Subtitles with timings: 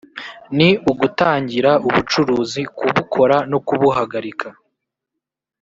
[0.57, 4.47] ni ugutangira ubucuruzi kubukora no kubuhagarika